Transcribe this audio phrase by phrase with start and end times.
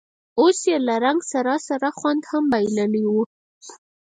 [0.39, 3.13] اوس یې له رنګ سره سره خوند هم بایللی و.